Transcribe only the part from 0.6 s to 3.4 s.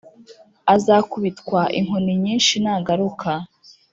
azakubitwa inkoni nyinshi na garuka